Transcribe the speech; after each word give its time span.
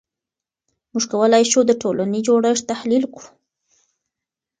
موږ 0.91 1.03
کولای 1.11 1.43
شو 1.51 1.61
د 1.65 1.71
ټولنې 1.81 2.19
جوړښت 2.27 2.63
تحلیل 2.71 3.03
کړو. 3.13 3.27